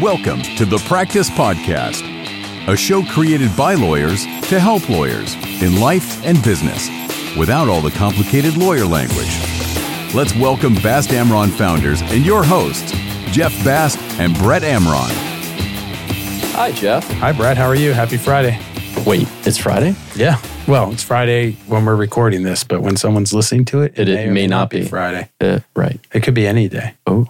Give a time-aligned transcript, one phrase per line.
[0.00, 2.02] Welcome to the Practice Podcast,
[2.68, 6.88] a show created by lawyers to help lawyers in life and business
[7.36, 9.40] without all the complicated lawyer language.
[10.14, 12.92] Let's welcome Bast Amron founders and your hosts,
[13.32, 15.08] Jeff Bast and Brett Amron.
[16.54, 17.08] Hi, Jeff.
[17.12, 17.56] Hi, Brett.
[17.56, 17.92] How are you?
[17.92, 18.58] Happy Friday.
[19.06, 19.94] Wait, it's Friday?
[20.14, 20.40] Yeah.
[20.68, 24.28] Well, it's Friday when we're recording this, but when someone's listening to it, It- it
[24.28, 24.84] or may not be.
[24.84, 25.30] Friday.
[25.40, 25.98] Uh, right.
[26.12, 26.94] It could be any day.
[27.06, 27.28] Oh,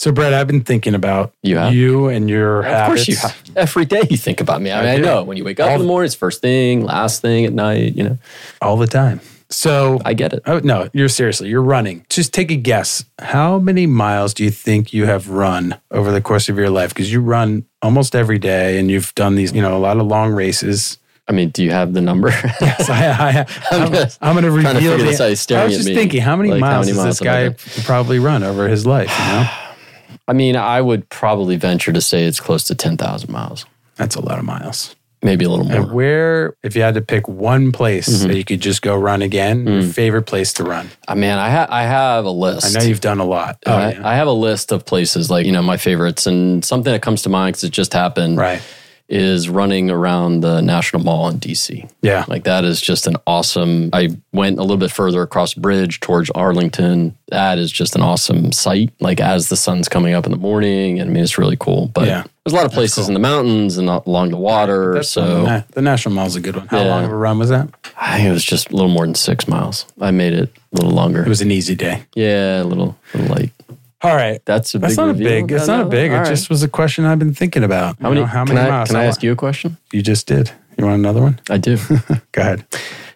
[0.00, 1.74] So, Brett, I've been thinking about You have?
[1.74, 2.64] and your habits.
[2.64, 2.88] of habits.
[2.88, 3.56] course you have.
[3.68, 4.72] Every day you think about me.
[4.72, 6.40] I, mean, I I know when you wake up All in the morning, it's first
[6.40, 7.96] thing, last thing at night.
[7.96, 8.18] You know,
[8.62, 9.20] all the time.
[9.50, 10.42] So, I get it.
[10.46, 12.06] oh, no, you're seriously, you're running.
[12.08, 13.04] Just take a guess.
[13.18, 16.94] How many miles do you think you have run over the course of your life?
[16.94, 20.06] Because you run almost every day and you've done these, you know, a lot of
[20.06, 20.96] long races.
[21.28, 22.30] I mean, do you have the number?
[22.86, 24.92] So I, I, I'm, just I'm going to to reveal.
[24.92, 25.28] figure this out.
[25.28, 27.76] He's staring I was just thinking, how many Like, how miles many does miles this
[27.76, 29.10] guy probably run over his life?
[29.10, 29.50] You know,
[30.30, 34.20] I mean, I would probably venture to say it's close to 10,000 miles, that's a
[34.20, 34.94] lot of miles.
[35.22, 35.94] maybe a little And more.
[35.94, 38.28] where, if you had to pick one place Mm-hmm.
[38.28, 39.92] that you could just go run again, your Mm.
[39.92, 40.88] favorite place to run?
[41.08, 42.64] I mean, I, ha- I have a list.
[42.74, 43.58] I know you've done a lot.
[43.66, 44.08] Oh, I, yeah.
[44.08, 46.26] I have a list of places like, you know, my favorites.
[46.26, 48.62] And something that comes to mind because it just happened right.
[49.10, 51.90] Is running around the National Mall in DC.
[52.00, 52.24] Yeah.
[52.28, 53.90] Like that is just an awesome.
[53.92, 57.16] I went a little bit further across the bridge towards Arlington.
[57.28, 58.92] That is just an awesome sight.
[59.00, 61.88] Like as the sun's coming up in the morning, and I mean it's really cool.
[61.88, 62.22] But Yeah.
[62.44, 64.94] there's a lot of places in the mountains and along the water.
[64.94, 66.68] That's so the, the National Mall's a good one.
[66.68, 66.90] How Yeah.
[66.90, 67.68] long of a run was that?
[68.00, 69.86] I think it was just a little more than six miles.
[70.00, 71.24] I made it a little longer.
[71.24, 72.04] It was an easy day.
[72.14, 73.50] yeah, a little, little light.
[74.02, 74.40] All right.
[74.46, 74.96] That's a That's big.
[74.98, 75.26] not reveal.
[75.26, 75.52] a big.
[75.52, 76.10] It's No, not a big.
[76.10, 76.28] all It right.
[76.28, 77.96] just was a question I've been thinking about.
[78.00, 78.20] how You many?
[78.22, 78.88] know, how can many I, miles?
[78.88, 79.76] Can I ask you a question?
[79.92, 80.50] You just did.
[80.78, 81.38] You want another one?
[81.50, 81.76] I do.
[82.32, 82.64] Go ahead.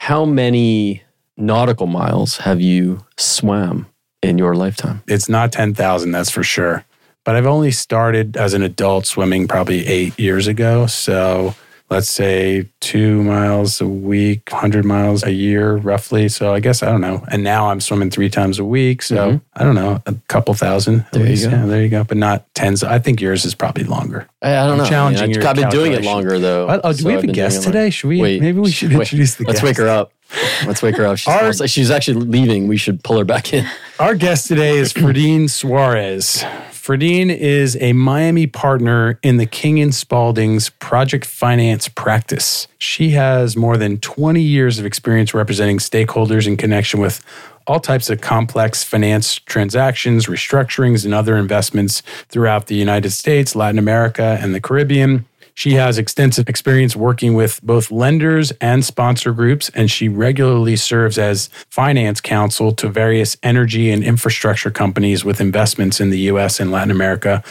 [0.00, 1.02] how many
[1.36, 3.86] nautical miles have you swam
[4.22, 5.02] in your lifetime?
[5.08, 6.84] It's not 10,000, that's for sure.
[7.24, 10.86] But I've only started as an adult swimming probably eight years ago.
[10.86, 11.54] So
[11.94, 16.28] let's say two miles a week, 100 miles a year, roughly.
[16.28, 17.24] So I guess, I don't know.
[17.30, 19.00] And now I'm swimming three times a week.
[19.00, 21.00] So I don't know, a couple thousand.
[21.00, 21.16] Mm-hmm.
[21.18, 21.56] There you go.
[21.56, 22.02] Yeah, there you go.
[22.02, 22.82] But not tens.
[22.82, 24.28] I think yours is probably longer.
[24.42, 24.86] I, I don't I'm know.
[24.86, 26.80] challenging I mean, I've been doing it longer though.
[26.82, 27.90] Oh, do so we have I've a guest today?
[27.90, 28.20] Should we?
[28.20, 29.64] Wait, maybe we should wait, introduce the Let's guest.
[29.64, 30.12] wake her up.
[30.66, 31.18] Let's wake her up.
[31.18, 32.68] She's, Our- she's actually leaving.
[32.68, 33.66] We should pull her back in.
[33.98, 36.44] Our guest today is Fradyn Suarez.
[36.72, 42.68] Fradyn is a Miami partner in the King and Spalding's project finance practice.
[42.78, 47.24] She has more than 20 years of experience representing stakeholders in connection with
[47.66, 53.78] all types of complex finance transactions, restructurings, and other investments throughout the United States, Latin
[53.78, 55.24] America, and the Caribbean.
[55.56, 61.16] She has extensive experience working with both lenders and sponsor groups, and she regularly serves
[61.16, 66.72] as finance counsel to various energy and infrastructure companies with investments in the US and
[66.72, 67.42] Latin America.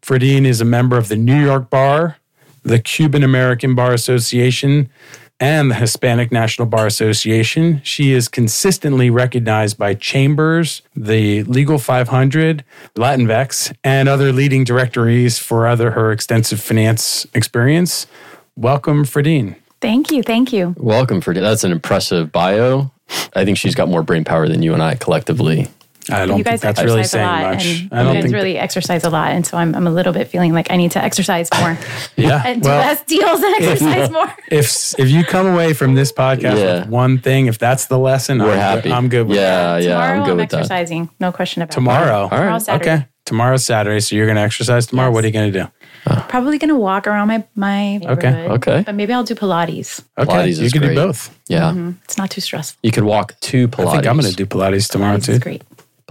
[0.00, 2.16] Fradyn is a member of the New York Bar,
[2.62, 4.88] the Cuban American Bar Association,
[5.42, 7.80] and the Hispanic National Bar Association.
[7.82, 12.64] She is consistently recognized by Chambers, the Legal 500,
[12.94, 18.06] Latinvex, and other leading directories for other her extensive finance experience.
[18.54, 19.56] Welcome, Fradyn.
[19.80, 20.22] Thank you.
[20.22, 20.76] Thank you.
[20.78, 21.40] Welcome Fradyn.
[21.40, 22.92] that's an impressive bio.
[23.34, 25.66] I think she's got more brain power than you and I collectively.
[26.10, 27.64] I don't you guys think that's really exercise a saying lot, much.
[27.66, 28.34] and I you don't guys think.
[28.34, 30.90] really exercise a lot, and so I'm, I'm a little bit feeling like I need
[30.92, 31.78] to exercise more
[32.16, 32.42] yeah.
[32.44, 34.34] and do Well, less deals and exercise more.
[34.50, 36.80] if if you come away from this podcast Yeah.
[36.80, 38.82] with one thing, if that's the lesson, We're I'm happy.
[38.82, 39.82] Good, I'm good with yeah, that.
[39.84, 39.88] yeah.
[39.90, 40.56] tomorrow I'm good with that.
[40.60, 42.26] exercising, no question about Tomorrow.
[42.26, 42.30] it.
[42.30, 42.62] Tomorrow, right.
[42.62, 42.92] Saturday.
[42.94, 43.06] Okay.
[43.24, 45.10] Tomorrow's Saturday, so you're going to exercise tomorrow.
[45.10, 45.14] Yes.
[45.14, 45.68] What are you going to do?
[46.28, 48.50] Probably gonna walk around my my neighborhood.
[48.58, 48.82] okay.
[48.84, 50.02] But maybe I'll do Pilates.
[50.18, 50.96] Okay, Pilates you is can great.
[50.96, 51.30] do both.
[51.48, 52.80] Yeah, mm-hmm, It's not too stressful.
[52.82, 53.86] you could walk to Pilates.
[53.86, 55.32] I think I'm going to do Pilates tomorrow Pilates too.
[55.32, 55.62] is great,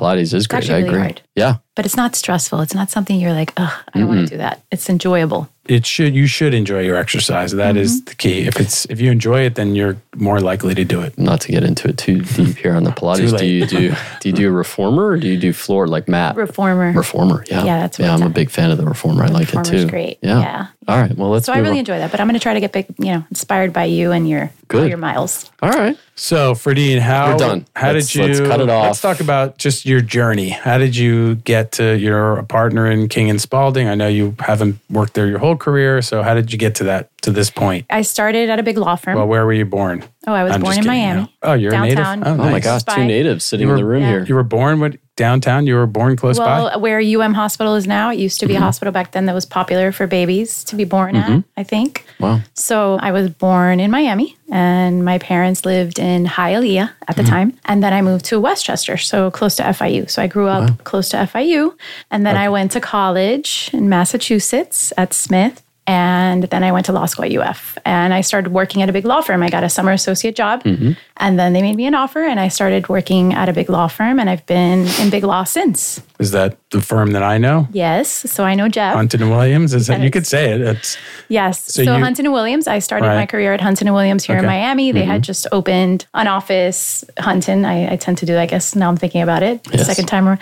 [0.02, 0.58] Pilates is great.
[0.64, 1.02] actually I really agree.
[1.02, 1.22] hard.
[1.36, 2.60] Yeah, but it's not stressful.
[2.62, 4.64] It's not something you're like, ugh, I don't want to do that.
[4.72, 5.48] It's enjoyable.
[5.68, 7.52] It should you should enjoy your exercise.
[7.52, 8.06] That is Mm-hmm.
[8.06, 8.40] the key.
[8.48, 11.18] If it's if you enjoy it, then you're more likely to do it.
[11.20, 13.38] not to get into it too deep here on the Pilates.
[13.38, 16.36] Do you do do you do a reformer or do you do floor like mat?
[16.36, 16.92] Reformer.
[16.94, 18.14] Reformer, yeah, Yeah, that's what yeah.
[18.14, 18.34] I've I'm a done.
[18.34, 19.24] big fan of the reformer.
[19.24, 19.90] I like it Reformer's too.
[19.90, 20.18] great.
[20.24, 20.40] Yeah.
[20.40, 20.68] Yeah.
[20.88, 21.16] All right.
[21.16, 21.46] Well, let's.
[21.46, 21.78] So I really on.
[21.80, 24.12] enjoy that, but I'm going to try to get big, you know, inspired by you
[24.12, 24.90] and your Good.
[24.90, 25.52] your miles.
[25.62, 25.96] All right.
[26.16, 27.66] So, Fradyn, how We're done.
[27.76, 28.28] How Let's- did you?
[28.28, 28.86] let's cut it off.
[28.86, 30.50] Let's talk about just your journey.
[30.50, 31.98] How did you get to?
[31.98, 33.88] You're a partner in King and Spalding.
[33.88, 36.02] I know you haven't worked there your whole career.
[36.02, 37.86] So, how did you get to that to this point?
[37.92, 39.16] I started at a big law firm.
[39.18, 40.04] Well, where were you born?
[40.28, 41.22] Oh, I was I'm born in kidding, Miami.
[41.22, 41.28] no.
[41.44, 42.20] Oh, you're Downtown.
[42.22, 42.40] a native.
[42.40, 42.64] Oh my nice.
[42.64, 43.06] gosh, two Spy.
[43.08, 44.10] natives sitting You in the were- room Yeah.
[44.10, 44.26] here.
[44.28, 45.68] You were born what downtown?
[45.68, 46.78] You were born close Well, by?
[46.78, 49.46] where UM Hospital is now, it used to be a hospital back then that was
[49.46, 52.06] popular for babies to be born at, I think.
[52.20, 52.42] Wow.
[52.56, 57.54] So I was born in Miami, and my parents lived in Hialeah at the time.
[57.66, 60.10] And then I moved to Westchester, so close to FIU.
[60.10, 61.74] So I grew up close to FIU.
[62.10, 65.62] And then I went to college in Massachusetts at Smith.
[65.88, 68.94] And then I went to law school at UF and I started working at a
[68.94, 69.42] big law firm.
[69.44, 70.62] I got a summer associate job.
[70.64, 73.88] And then they made me an offer and I started working at a big law
[73.88, 74.20] firm.
[74.20, 76.02] And I've been in big law since.
[76.20, 77.68] Is that the firm that I know?
[77.74, 78.10] Yes.
[78.32, 78.94] So I know Jeff.
[78.96, 79.74] Hunton and Williams?
[79.74, 80.62] Is that, you could say it.
[80.62, 80.98] It's
[81.30, 81.66] Yes.
[81.74, 84.38] So So, you- Hunton and Williams, I started my career at Hunton and Williams here
[84.38, 84.54] in Okay.
[84.54, 84.62] Mm-hmm.
[84.68, 84.92] Miami.
[84.92, 87.66] They had just opened an office, Hunton.
[87.66, 89.88] I, I tend to do, I guess now I'm thinking about it, the Yes.
[89.88, 90.28] second time.
[90.28, 90.40] around.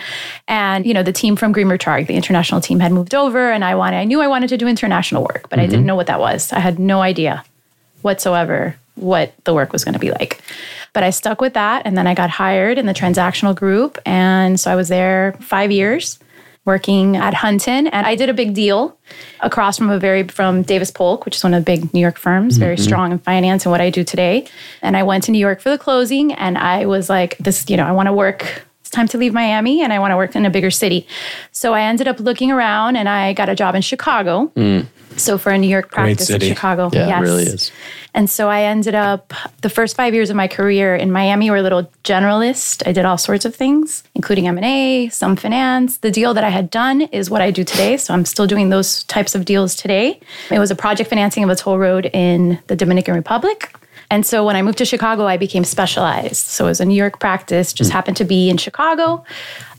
[0.49, 3.63] And, you know, the team from Greenberg Traurig, the international team had moved over and
[3.63, 5.71] I wanted, I knew I wanted to do international work, but I Mm-hmm.
[5.71, 6.51] didn't know what that was.
[6.53, 7.43] I had no idea
[8.01, 10.41] whatsoever what the work was going to be like.
[10.93, 13.97] But I stuck with that and then I got hired in the transactional group.
[14.05, 16.19] And so I was there five years
[16.65, 18.97] working at Hunton and I did a big deal
[19.39, 22.17] across from a very from Davis Polk, which is one of the big New York
[22.17, 24.45] firms, very strong in finance and what I do today.
[24.81, 27.77] And I went to New York for the closing and I was like, this, you
[27.77, 30.35] know, I want to work it's time to leave Miami and I want to work
[30.35, 31.07] in a bigger city.
[31.51, 34.51] So I ended up looking around and I got a job in Chicago.
[35.19, 36.39] So for a New York practice in.
[36.41, 36.89] Chicago.
[36.91, 37.19] Yeah, yes.
[37.19, 37.71] it really is.
[38.13, 41.57] And so I ended up the first five years of my career in Miami were
[41.57, 42.87] a little generalist.
[42.87, 45.97] I did all sorts of things, including M and A, some finance.
[45.97, 48.69] The deal that I had done is what I do today, so I'm still doing
[48.69, 50.19] those types of deals today.
[50.49, 53.73] It was a project financing of a toll road in the Dominican Republic.
[54.11, 56.47] And so when I moved to Chicago, I became specialized.
[56.47, 57.95] So it was a New York practice, just hmm.
[57.95, 59.23] happened to be in Chicago.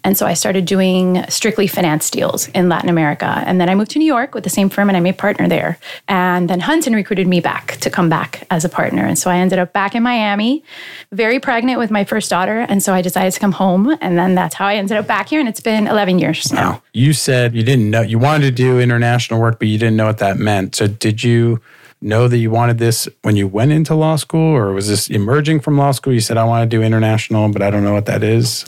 [0.05, 3.43] And so I started doing strictly finance deals in Latin America.
[3.47, 5.49] And then I moved to New York with the same firm and I made partner
[5.49, 5.79] there.
[6.09, 9.05] And then Hunton recruited me back to come back as a partner.
[9.05, 10.65] And so I ended up back in Miami,
[11.13, 12.61] very pregnant with my first daughter.
[12.61, 13.97] And so I decided to come home.
[14.01, 15.41] And then that's how I ended up back here.
[15.41, 16.61] And it's been 11 years now.
[16.61, 19.97] Now, you said you didn't know you wanted to do international work, but you didn't
[19.97, 20.77] know what that meant.
[20.77, 21.61] So, did you
[22.03, 25.61] know that you wanted this when you went into law school, or was this emerging
[25.61, 26.13] from law school?
[26.13, 28.65] You said, I want to do international, but I don't know what that is.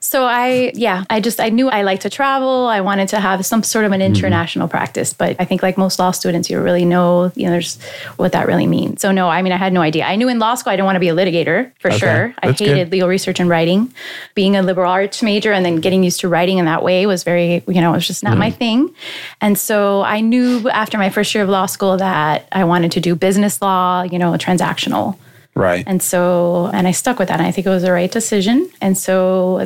[0.00, 2.66] So I, yeah, I just, I knew I liked to travel.
[2.66, 4.14] I wanted to have some sort of an Mm-hmm.
[4.14, 7.78] international practice, but I think like most law students, you really know, you know, there's
[8.16, 9.02] what that really means.
[9.02, 10.04] So no, I mean, I had no idea.
[10.06, 12.34] I knew in law school, I didn't want to be a litigator for Okay, sure.
[12.42, 12.68] I that's good.
[12.68, 13.92] hated legal research and writing.
[14.34, 17.24] Being a liberal arts major and then getting used to writing in that way was
[17.24, 18.38] very, you know, it was just not Mm.
[18.38, 18.94] my thing.
[19.42, 23.00] And so I knew after my first year of law school that I wanted to
[23.08, 25.16] do business law, you know, transactional.
[25.54, 25.84] Right.
[25.86, 27.38] And so, and I stuck with that.
[27.40, 28.56] And I think it was the right decision.
[28.80, 29.14] And so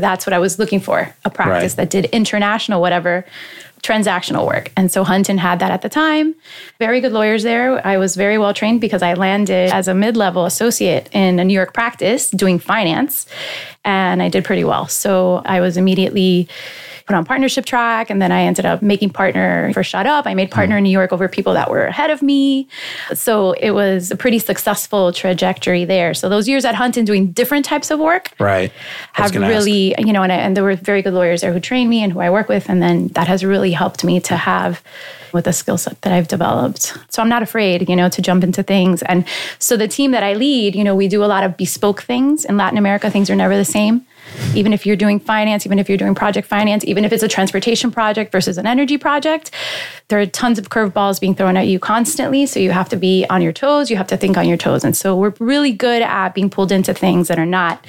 [0.00, 1.76] that's what I was looking for a practice Right.
[1.76, 3.24] that did international, whatever,
[3.82, 4.72] transactional work.
[4.78, 6.34] And so Hunton had that at the time.
[6.78, 7.86] Very good lawyers there.
[7.86, 11.44] I was very well trained because I landed as a mid level associate in a
[11.44, 13.26] New York practice doing finance.
[13.84, 14.88] And I did pretty well.
[14.88, 16.48] So I was immediately
[17.06, 20.26] put on partnership track and then I ended up making partner for Shut Up.
[20.26, 22.66] I made partner in New York over people that were ahead of me.
[23.12, 26.14] So it was a pretty successful trajectory there.
[26.14, 28.72] So those years at Hunton doing different types of work right.
[29.12, 29.52] Have gonna ask.
[29.52, 32.02] really, you know, and, I, and there were very good lawyers there who trained me
[32.02, 32.70] and who I work with.
[32.70, 34.82] And then that has really helped me to have
[35.34, 36.96] with the skill set that I've developed.
[37.10, 39.02] So I'm not afraid, you know, to jump into things.
[39.02, 39.26] And
[39.58, 42.44] so the team that I lead, you know, we do a lot of bespoke things.
[42.44, 44.06] In Latin America, things are never the same.
[44.54, 47.28] Even if you're doing finance, even if you're doing project finance, even if it's a
[47.28, 49.50] transportation project versus an energy project,
[50.08, 52.46] there are tons of curveballs being thrown at you constantly.
[52.46, 54.84] So you have to be on your toes, you have to think on your toes.
[54.84, 57.84] And so we're really good at being pulled into things that are not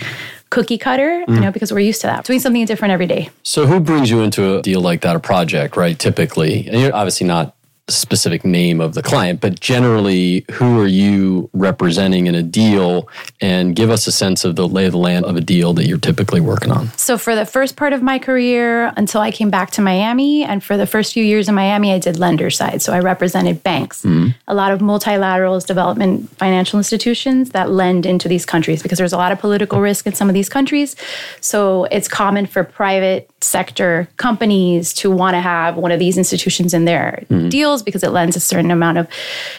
[0.49, 1.41] cookie cutter, you mm.
[1.41, 2.23] know, because we're used to that.
[2.25, 3.29] Doing something different every day.
[3.43, 5.97] So, who brings you into a deal like that, a project, right?
[5.97, 7.54] Typically, and you're obviously not
[7.87, 13.07] specific name of the client, but generally, who are you representing in a deal?
[13.41, 15.85] And give us a sense of the lay of the land of a deal that
[15.85, 16.89] you're typically working on.
[16.97, 20.63] So for the first part of my career until I came back to Miami and
[20.63, 22.81] for the first few years in Miami I did lender side.
[22.81, 24.01] So I represented banks.
[24.01, 24.29] Mm-hmm.
[24.47, 29.17] A lot of multilaterals, development financial institutions that lend into these countries because there's a
[29.17, 30.95] lot of political risk in some of these countries.
[31.41, 36.73] So it's common for private sector companies to want to have one of these institutions
[36.73, 37.49] in their mm-hmm.
[37.49, 39.07] deals because it lends a certain amount of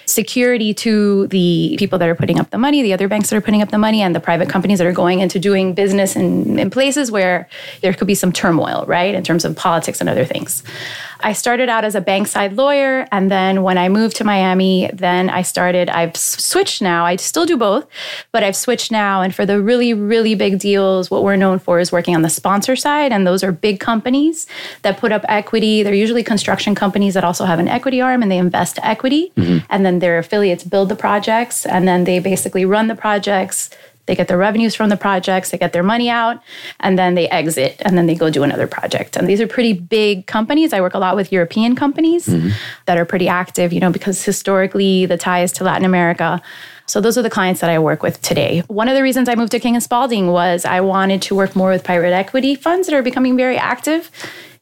[0.04, 3.40] security to the people that are putting up the money, the other banks that are
[3.40, 6.58] putting up the money, and the private companies that are going into doing business in,
[6.58, 7.48] in places where
[7.80, 10.62] there could be some turmoil, right, in terms of politics and other things.
[11.20, 15.30] I started out as a bankside lawyer, and then when I moved to Miami, then
[15.30, 17.04] I started, I've switched now.
[17.04, 17.86] I still do both,
[18.32, 19.22] but I've switched now.
[19.22, 22.30] And for the really, really big deals, what we're known for is working on the
[22.30, 23.12] sponsor side.
[23.12, 24.46] And those are big companies
[24.82, 25.82] that put up equity.
[25.82, 29.32] They're usually construction companies that also have an equity arm and they invest equity.
[29.36, 29.66] Mm-hmm.
[29.70, 33.70] And then their affiliates build the projects and then they basically run the projects
[34.06, 36.42] They get their revenues from the projects, they get their money out,
[36.80, 39.16] and then they exit and then they go do another project.
[39.16, 40.72] And these are pretty big companies.
[40.72, 42.50] I work a lot with European companies mm-hmm.
[42.86, 46.40] that are pretty active, you know, because historically the ties to Latin America.
[46.86, 48.62] So those are the clients that I work with today.
[48.68, 51.56] One of the reasons I moved to King and Spalding was I wanted to work
[51.56, 54.10] more with private equity funds that are becoming very active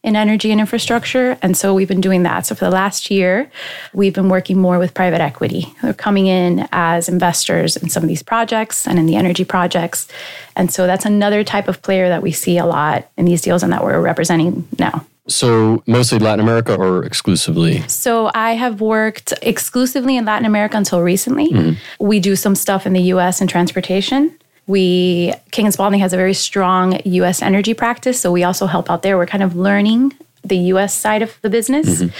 [0.05, 1.35] in energy and infrastructure.
[1.41, 2.45] And so we've been doing that.
[2.45, 3.49] So for the last year,
[3.91, 5.73] we've been working more with private equity.
[5.81, 10.07] They're coming in as investors in some of these projects and in the energy projects.
[10.55, 13.63] And so that's another type of player that we see a lot in these deals
[13.63, 15.07] and that we're representing now.
[15.27, 17.81] So, mostly Latin America or exclusively?
[17.87, 21.49] So, I have worked exclusively in Latin America until recently.
[21.49, 22.05] Mm-hmm.
[22.05, 24.37] We do some stuff in the US in transportation.
[24.67, 28.89] We King and Spalding has a very strong US energy practice, so we also help
[28.89, 29.17] out there.
[29.17, 32.01] We're kind of learning the US side of the business.
[32.01, 32.15] Mm-hmm.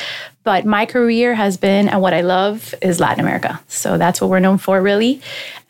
[0.46, 3.60] But my career has been, and what I love is Latin America.
[3.68, 5.22] So that's what we're known for, really.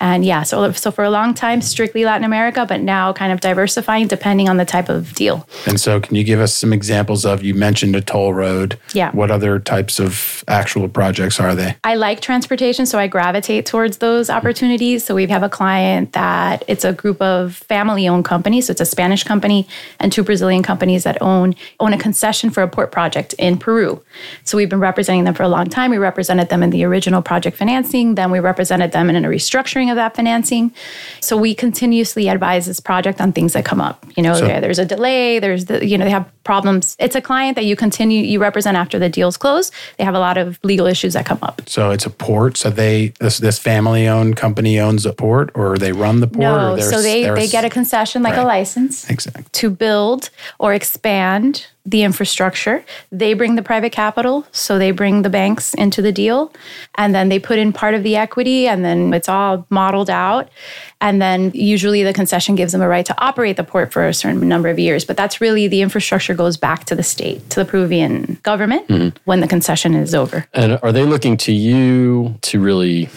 [0.01, 3.39] And yeah, so, so for a long time, strictly Latin America, but now kind of
[3.39, 5.47] diversifying depending on the type of deal.
[5.65, 8.77] And so, can you give us some examples of, you mentioned a toll road.
[8.93, 9.11] Yeah.
[9.11, 11.77] What other types of actual projects are they?
[11.85, 15.05] I like transportation, so I gravitate towards those opportunities.
[15.05, 18.67] So, we have a client that it's a group of family owned companies.
[18.67, 19.65] So, it's a Spanish company
[20.01, 24.03] and two Brazilian companies that own, own a concession for a port project in Peru.
[24.43, 25.91] So, we we've been representing them for a long time.
[25.91, 29.91] We represented them in the original project financing, then we represented them in a restructuring
[29.91, 30.73] of that financing.
[31.19, 34.03] So we continuously advise this project on things that come up.
[34.17, 36.95] You know, so, there's a delay, there's the, you know, they have problems.
[36.97, 39.71] It's a client that you continue, you represent after the deal's close.
[39.97, 41.61] They have a lot of legal issues that come up.
[41.67, 42.57] So it's a port.
[42.57, 46.39] So they, this, this family owned company owns a port or they run the port?
[46.39, 48.43] No, so they, they get a concession like right.
[48.43, 49.45] a license exactly.
[49.51, 52.83] to build or expand the infrastructure.
[53.11, 56.51] They bring the private capital, so they bring the banks into the deal,
[56.95, 60.49] and then they put in part of the equity, and then it's all modeled out.
[61.01, 64.13] And then usually the concession gives them a right to operate the port for a
[64.13, 65.05] certain number of years.
[65.05, 69.17] But that's really the infrastructure goes back to the state, to the Peruvian government mm-hmm.
[69.25, 70.47] when the concession is over.
[70.53, 73.09] And are they looking to you to really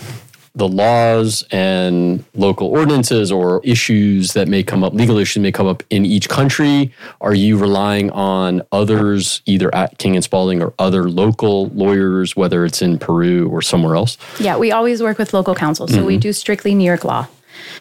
[0.55, 5.67] the laws and local ordinances or issues that may come up, legal issues may come
[5.67, 6.93] up in each country?
[7.21, 12.65] Are you relying on others, either at King and Spalding or other local lawyers, whether
[12.65, 14.19] it's in Peru or somewhere else?
[14.41, 15.89] Yeah, we always work with local counsel.
[15.89, 16.07] So mm-hmm.
[16.07, 17.29] we do strictly New York law.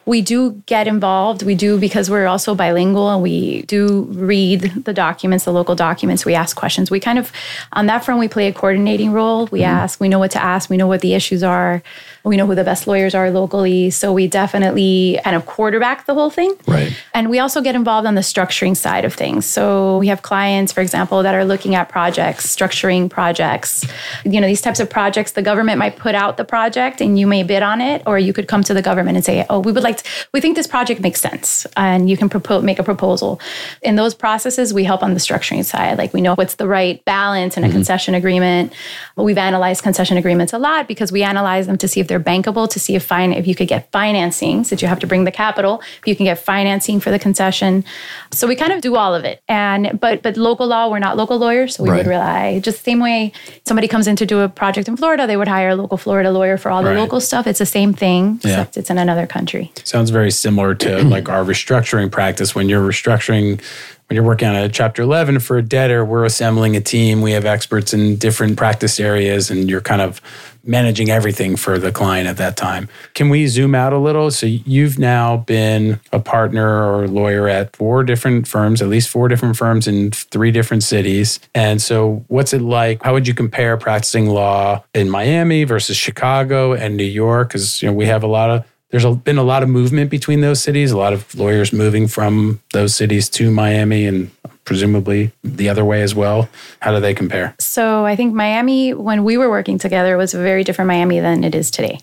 [0.06, 1.44] We do get involved.
[1.44, 6.26] We do because we're also bilingual and we do read the documents, the local documents.
[6.26, 6.92] We ask questions.
[6.92, 7.32] We kind of,
[7.74, 9.48] on that front, we play a coordinating role.
[9.48, 9.70] We mm-hmm.
[9.70, 11.84] ask, we know what to ask, we know what the issues are.
[12.24, 13.90] We know who the best lawyers are locally.
[13.90, 16.56] So we definitely kind of quarterback the whole thing.
[16.68, 16.94] Right.
[17.14, 19.46] And we also get involved on the structuring side of things.
[19.46, 23.86] So we have clients, for example, that are looking at projects, structuring projects.
[24.26, 27.28] You know, these types of projects, the government might put out the project and you
[27.28, 29.74] may bid on it, or you could come to the government and say, oh, we
[29.74, 31.68] would like to, we think this project makes sense.
[31.76, 33.40] And you can propose, make a proposal.
[33.82, 35.98] In those processes, we help on the structuring side.
[35.98, 37.76] Like we know what's the right balance in a mm-hmm.
[37.76, 38.74] concession agreement.
[39.16, 42.70] We've analyzed concession agreements a lot because we analyze them to see if they're bankable
[42.70, 45.32] to see if fine if you could get financing since you have to bring the
[45.32, 47.84] capital if you can get financing for the concession
[48.32, 51.18] so we kind of do all of it and but but local law we're not
[51.18, 51.98] local lawyers so we right.
[51.98, 53.32] would rely just the same way
[53.66, 56.32] somebody comes in to do a project in florida they would hire a local florida
[56.32, 57.00] lawyer for all the right.
[57.04, 61.04] local stuff it's the same thing except it's in another country sounds very similar to
[61.16, 63.62] like our restructuring practice when you're restructuring
[64.08, 67.32] when you're working on a chapter 11 for a debtor we're assembling a team we
[67.32, 70.22] have experts in different practice areas and you're kind of
[70.68, 72.90] managing everything for the client at that time.
[73.14, 74.30] Can we zoom out a little?
[74.30, 79.30] So you've now been a partner or lawyer at four different firms, at least four
[79.30, 81.40] different firms in three different cities.
[81.56, 83.02] And so what's it like?
[83.04, 87.50] How would you compare practicing law in Miami versus Chicago and New York?
[87.50, 90.42] Because you know we have a lot of there's been a lot of movement between
[90.42, 94.32] those cities, a lot of lawyers moving from those cities to Miami and
[94.68, 96.50] presumably the other way as well.
[96.82, 97.56] How do they compare?
[97.58, 101.46] So I think Miami, when we were working together, was a very different Miami than
[101.46, 102.02] it is today.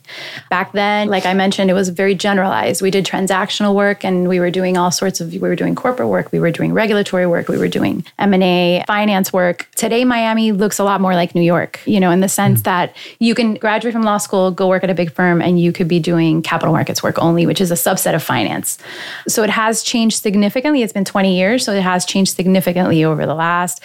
[0.49, 2.81] Back then, like I mentioned, it was very generalized.
[2.81, 6.09] We did transactional work and we were doing all sorts of, we were doing corporate
[6.09, 9.69] work, we were doing regulatory work, we were doing M&A, finance work.
[9.77, 12.65] Today, Miami looks a lot more like New York, you know, in the sense mm.
[12.65, 15.71] that you can graduate from law school, go work at a big firm, and you
[15.71, 18.79] could be doing capital markets work only, which is a subset of finance.
[19.29, 20.83] So it has changed significantly.
[20.83, 23.83] It's been 20 years, so it has changed significantly significantly over the last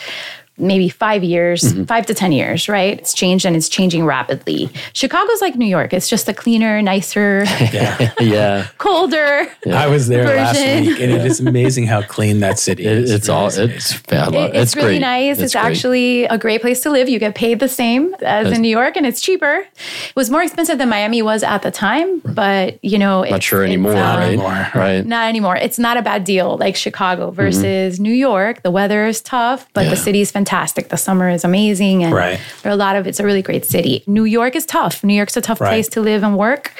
[0.59, 1.83] maybe five years, Mm-hmm.
[1.85, 2.97] five to 10 years, right?
[2.99, 4.69] It's changed and it's changing rapidly.
[4.93, 5.93] Chicago's like New York.
[5.93, 8.11] It's just a cleaner, nicer, Yeah.
[8.19, 8.67] yeah.
[8.77, 9.47] colder.
[9.71, 13.11] I was there last week, and it is amazing how clean that city It, is.
[13.11, 14.33] it's all it's bad.
[14.33, 14.99] It- it's, really great.
[15.01, 15.39] nice.
[15.39, 15.61] It's, great.
[15.63, 17.07] actually a great place to live.
[17.09, 19.65] You get paid the same as in New York, and it's cheaper.
[20.09, 23.43] It was more expensive than Miami was at the time, but you know, it's not
[23.43, 24.27] sure anymore, right?
[24.27, 24.67] anymore.
[24.75, 25.05] Right.
[25.05, 25.55] Not anymore.
[25.55, 28.63] It's not a bad deal like Chicago versus New York.
[28.63, 29.89] The weather is tough, but Mm-hmm.
[29.89, 29.95] Yeah.
[29.95, 30.48] the city is fantastic.
[30.49, 32.03] The summer is amazing.
[32.03, 32.39] And Right.
[32.63, 34.03] there are a lot of it's a really great city.
[34.07, 35.03] New York is tough.
[35.03, 35.69] New York's a tough Right.
[35.69, 36.73] place to live and work.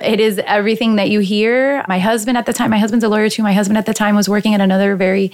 [0.00, 1.84] It is everything that you hear.
[1.88, 3.42] My husband at the time, my husband's a lawyer too.
[3.42, 5.30] My husband at the time was working at another very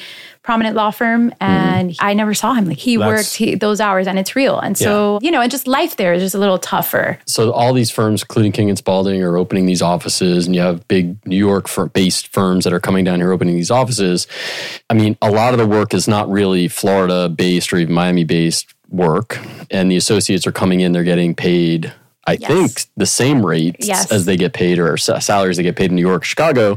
[0.49, 1.45] prominent law firm mm-hmm.
[1.45, 2.65] and I never saw him.
[2.65, 4.59] Like he That's- worked he, those hours and it's real.
[4.59, 7.19] And so, you know, and just life there is just a little tougher.
[7.27, 10.89] So all these firms, including King and Spalding, are opening these offices, and you have
[10.89, 14.27] big New York-based firms that are coming down here opening these offices.
[14.89, 19.39] I mean, a lot of the work is not really Florida-based or even Miami-based work,
[19.71, 21.93] and the associates are coming in; they're getting paid.
[22.27, 22.51] I Yes.
[22.51, 24.13] think the same rates Yes.
[24.13, 26.77] as they get paid or salaries they get paid in New York, Chicago.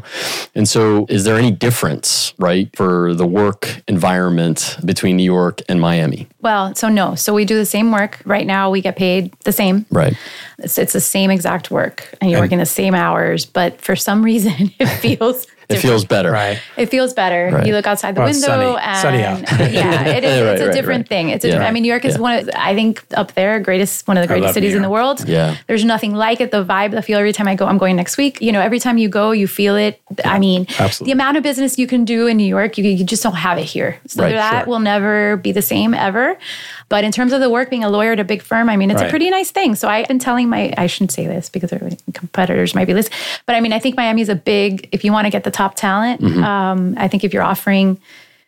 [0.55, 5.81] And so, is there any difference, right, for the work environment between New York and
[5.81, 6.27] Miami?
[6.41, 7.15] Well, so no.
[7.15, 8.21] So we do the same work.
[8.25, 9.85] Right now we get paid the same.
[9.91, 10.15] Right.
[10.59, 14.23] It's, it's the same exact work and you're working the same hours, but for some
[14.23, 16.31] reason it feels It feels better.
[16.31, 16.59] Right.
[16.77, 17.49] It feels better.
[17.53, 17.65] Right.
[17.65, 18.77] You look outside the Well, window sunny.
[18.81, 19.39] and Sunny out.
[19.71, 20.41] yeah, it is.
[20.41, 21.09] Right, it's a right, different right.
[21.09, 21.29] thing.
[21.29, 21.53] It's a Yeah.
[21.53, 22.21] different, I mean, New York is Yeah.
[22.21, 25.27] one of I think up there greatest one of the greatest cities in the world.
[25.27, 25.55] Yeah.
[25.67, 26.51] There's nothing like it.
[26.51, 28.41] The vibe, the feel every time I go, I'm going next week.
[28.41, 30.01] You know, every time you go, you feel it.
[30.25, 31.05] I mean, Absolutely.
[31.05, 33.57] the amount of business you can do in New York, you, you just don't have
[33.57, 33.99] it here.
[34.07, 34.69] So Right, that sure.
[34.69, 36.37] will never be the same ever.
[36.89, 38.91] But in terms of the work, being a lawyer at a big firm, I mean,
[38.91, 39.07] it's Right.
[39.07, 39.75] a pretty nice thing.
[39.75, 41.79] So I've been telling my, I shouldn't say this because our
[42.13, 45.25] competitors might be listening, but I mean, I think Miami's a big, if you want
[45.25, 46.43] to get the top talent, Mm-hmm.
[46.43, 47.99] um, I think if you're offering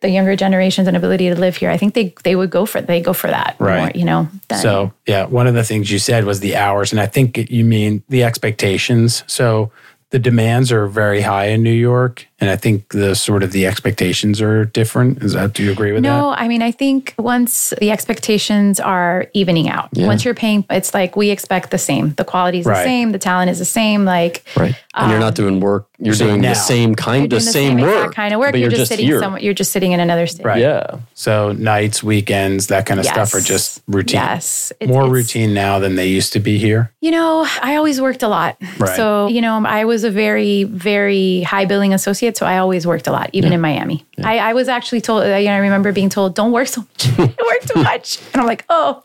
[0.02, 2.82] the younger generations an ability to live here, I think they they would go for
[2.82, 3.56] they go for that.
[3.58, 3.80] Right.
[3.80, 4.28] More, you know.
[4.62, 7.64] So, yeah, one of the things you said was the hours, and I think you
[7.64, 9.24] mean the expectations.
[9.28, 9.72] So,
[10.10, 13.66] the demands are very high in New York, and I think the sort of the
[13.66, 15.24] expectations are different.
[15.24, 16.10] Is that do you agree with that?
[16.10, 20.94] No, I mean, I think once the expectations are evening out, once you're paying, it's
[20.94, 22.14] like we expect the same.
[22.16, 22.80] The quality is Right.
[22.80, 23.12] the same.
[23.14, 24.04] The talent is the same.
[24.04, 24.76] Like, Right.
[24.96, 25.88] And you're not um, doing work.
[25.98, 26.50] You're doing now.
[26.50, 28.52] the same you're kind, the doing same, exact work, kind of work.
[28.52, 29.20] But you're, you're, just, sitting here.
[29.22, 29.42] somewhere.
[29.42, 30.46] You're just sitting in another state.
[30.46, 30.60] Right.
[30.62, 30.98] Yeah.
[31.14, 34.20] So, nights, weekends, that kind of stuff are just routine.
[34.20, 34.72] Yes.
[34.80, 36.92] It's- More it's- routine now than they used to be here.
[37.00, 38.58] You know, I always worked a lot.
[38.78, 38.96] Right.
[38.96, 42.33] So, you know, I was a very, very high billing associate.
[42.38, 44.06] So I always worked a lot, even in Miami.
[44.24, 47.18] I, I was actually told, you know, I remember being told, don't work so much.
[47.18, 48.20] work too much.
[48.34, 49.02] And I'm like, oh,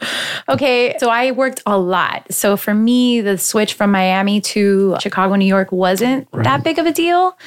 [0.48, 0.96] okay.
[0.98, 2.32] So I worked a lot.
[2.32, 6.86] So for me, the switch from Miami to Chicago, New York wasn't that big of
[6.86, 7.38] a deal.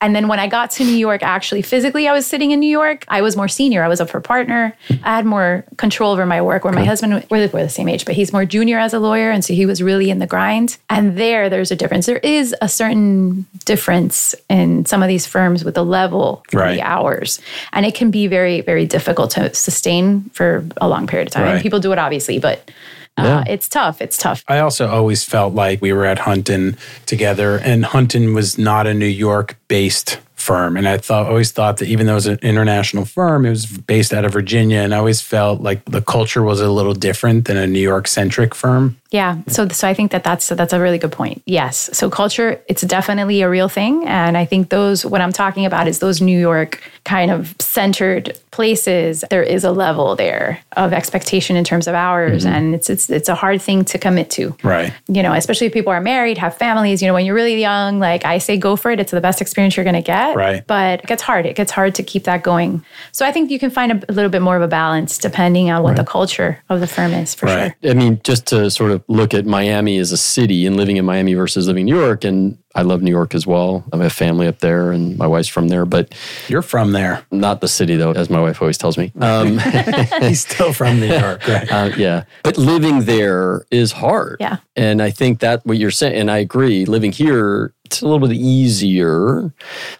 [0.00, 2.70] And then when I got to New York, actually physically, I was sitting in New
[2.70, 3.04] York.
[3.08, 3.82] I was more senior.
[3.82, 4.76] I was up for partner.
[5.04, 6.64] I had more control over my work.
[6.64, 9.30] Where my husband, we're, we're the same age, but he's more junior as a lawyer,
[9.30, 10.78] and so he was really in the grind.
[10.88, 12.06] And there, there's a difference.
[12.06, 16.74] There is a certain difference in some of these firms with the level for Right.
[16.76, 17.40] the hours,
[17.72, 21.44] and it can be very, very difficult to sustain for a long period of time.
[21.44, 21.62] Right.
[21.62, 22.70] People do it obviously, but
[23.18, 23.44] uh, Yeah.
[23.52, 24.00] it's tough.
[24.00, 24.44] It's tough.
[24.48, 28.94] I also always felt like we were at Hunton together, and Hunton was not a
[28.94, 30.76] New York based firm.
[30.78, 33.66] And I thought always thought that even though it was an international firm, it was
[33.66, 34.78] based out of Virginia.
[34.80, 38.08] And I always felt like the culture was a little different than a New York
[38.08, 38.96] centric firm.
[39.10, 39.38] Yeah.
[39.48, 41.42] So so I think that that's that's a really good point.
[41.44, 41.90] Yes.
[41.92, 45.88] So culture, it's definitely a real thing, and I think those what I'm talking about
[45.88, 49.24] is those New York kind of centered places.
[49.30, 52.54] There is a level there of expectation in terms of hours, mm-hmm.
[52.54, 54.56] and it's it's it's a hard thing to commit to.
[54.62, 54.92] Right.
[55.08, 57.02] You know, especially if people are married, have families.
[57.02, 59.00] You know, when you're really young, like I say, go for it.
[59.00, 60.36] It's the best experience you're going to get.
[60.36, 60.64] Right.
[60.66, 61.46] But it gets hard.
[61.46, 62.84] It gets hard to keep that going.
[63.12, 65.70] So I think you can find a, a little bit more of a balance depending
[65.70, 67.74] on what the culture of the firm is, for Right.
[67.82, 67.90] sure.
[67.90, 71.04] I mean, just to sort of look at Miami as a city and living in
[71.04, 73.84] Miami versus living in New York, and I love New York as well.
[73.92, 76.14] I have family up there, and my wife's from there, but
[76.48, 77.26] You're from there.
[77.32, 79.12] not the city though, as my wife always tells me.
[79.20, 79.58] Um,
[80.20, 81.70] He's still from New York, right?
[81.72, 84.36] uh, yeah, but living there is hard.
[84.40, 84.58] Yeah.
[84.76, 86.84] and I think that what you're saying, and I agree.
[86.84, 88.36] Living here, it's a little bit
[88.80, 89.52] easier.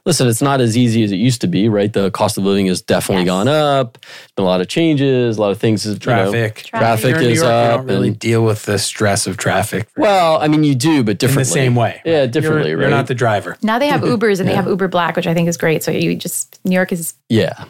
[0.07, 1.93] Listen, it's not as easy as it used to be, right?
[1.93, 3.31] The cost of living has definitely Yes.
[3.33, 3.99] gone up.
[4.01, 5.85] There's been a lot of changes, a lot of things.
[5.85, 6.55] you know, Traffic.
[6.67, 7.71] traffic You're New is York, up.
[7.73, 11.03] You don't really and- deal with the stress of traffic well, I mean, you do,
[11.03, 11.43] but in differently.
[11.45, 12.01] the same way.
[12.05, 12.83] Yeah, differently, You're, right?
[12.83, 13.57] you're not the driver.
[13.63, 15.83] Now they have Ubers and they have Uber Black, which I think is great.
[15.83, 17.65] So you just New York is yeah.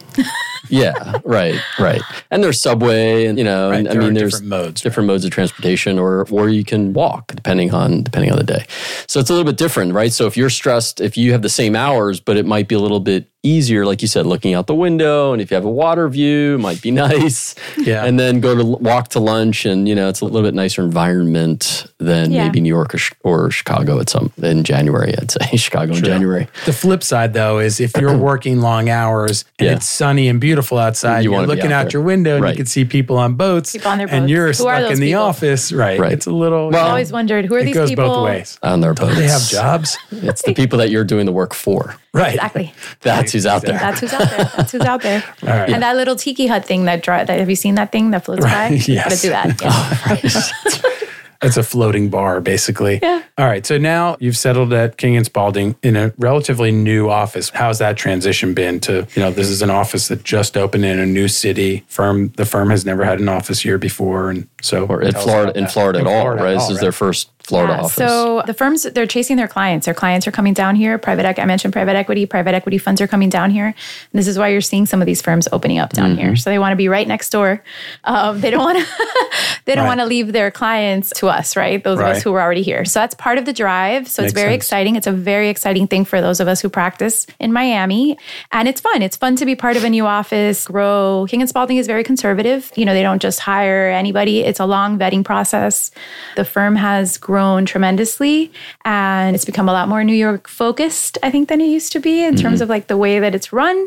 [0.68, 2.02] Yeah, right, right.
[2.30, 5.24] And there's subway, and you know, Right, and I mean, there's different modes, different modes
[5.24, 8.64] of transportation, or or you can walk depending on depending on the day.
[9.06, 10.12] So it's a little bit different, right?
[10.12, 12.78] So if you're stressed, if you have the same hours, but it might be a
[12.80, 15.70] little bit easier, like you said, looking out the window, and if you have a
[15.70, 17.54] water view, it might be nice.
[17.78, 18.04] Yeah.
[18.04, 20.82] And then go to walk to lunch, and you know, it's a little bit nicer
[20.82, 22.44] environment than Yeah.
[22.44, 25.14] maybe New York or, or Chicago at some in January.
[25.16, 26.48] I'd say Chicago in January.
[26.66, 29.76] The flip side, though, is if you're working long hours and Yeah.
[29.76, 32.34] it's sunny and beautiful outside, You you are wanna be looking out out, your window
[32.36, 32.50] and Right.
[32.52, 34.30] you can see people on boats, People on their and boats.
[34.30, 35.22] you're Who are stuck those in the people?
[35.22, 35.98] office, right?
[36.00, 36.12] Right.
[36.12, 36.70] It's a little.
[36.70, 38.06] Well, I always wondered who are it these goes people?
[38.06, 38.58] both ways.
[38.62, 39.16] On their boats.
[39.16, 41.96] They have jobs, It's the people that you're doing the work for.
[42.12, 42.34] right?
[42.34, 42.74] Exactly.
[43.02, 43.78] That's who's out there.
[43.78, 44.50] That's who's out there.
[44.56, 45.22] That's who's out there.
[45.42, 45.70] right.
[45.70, 48.24] And that little tiki hut thing that, dri- that have you seen that thing that
[48.24, 48.74] floats Right, by?
[48.76, 49.04] You yes.
[49.04, 50.22] Gotta do that.
[50.22, 51.06] Yeah.
[51.42, 52.98] It's a floating bar, basically.
[53.02, 53.22] Yeah.
[53.38, 53.64] All right.
[53.64, 57.48] So now you've settled at King and Spalding in a relatively new office.
[57.48, 60.98] How's that transition been to, you know, this is an office that just opened in
[60.98, 61.84] a new city.
[61.88, 64.28] Firm the firm has never had an office here before.
[64.28, 65.72] And so or in tell us Florida, in that.
[65.72, 67.94] Florida In at all, Florida This all, is their first Florida Yeah, office.
[67.94, 69.84] So the firms they're chasing their clients.
[69.84, 70.96] Their clients are coming down here.
[70.98, 72.24] Private ec- I mentioned private equity.
[72.26, 73.66] Private equity funds are coming down here.
[73.66, 73.74] And
[74.18, 76.18] this is why you're seeing some of these firms opening up down Mm-hmm.
[76.20, 76.36] here.
[76.36, 77.62] So they want to be right next door.
[78.04, 78.86] Um, they don't want to.
[79.66, 79.88] they don't Right.
[79.96, 81.82] want to leave their clients to us, right?
[81.84, 82.84] Those of us who are already here.
[82.84, 84.08] So that's part of the drive.
[84.08, 84.62] So Makes it's very sense.
[84.64, 84.96] exciting.
[84.96, 88.16] It's a very exciting thing for those of us who practice in Miami,
[88.52, 89.02] and it's fun.
[89.02, 90.66] It's fun to be part of a new office.
[90.66, 91.26] Grow.
[91.28, 92.70] King and Spalding is very conservative.
[92.76, 94.40] You know, they don't just hire anybody.
[94.40, 95.90] It's a long vetting process.
[96.36, 98.52] The firm has grown tremendously
[98.84, 102.00] and it's become a lot more New York focused, I think, than it used to
[102.00, 102.64] be in terms mm-hmm.
[102.64, 103.86] of like the way that it's run.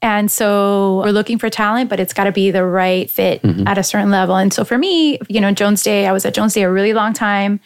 [0.00, 3.66] And so we're looking for talent, but it's got to be the right fit mm-hmm.
[3.66, 4.36] at a certain level.
[4.36, 6.92] And so for me, you know, Jones Day, I was at Jones Day a really
[6.92, 7.60] long time.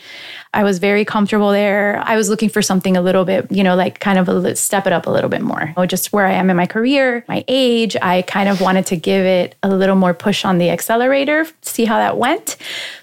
[0.56, 2.02] I was very comfortable there.
[2.06, 4.54] I was looking for something a little bit, you know, like kind of a li-
[4.54, 5.74] step it up a little bit more.
[5.76, 8.96] Oh, Just where I am in my career, my age, I kind of wanted to
[8.96, 12.56] give it a little more push on the accelerator, see how that went.